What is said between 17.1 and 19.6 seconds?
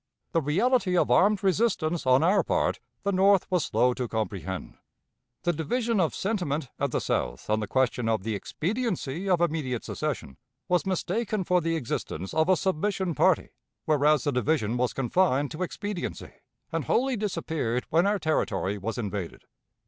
disappeared when our territory was invaded.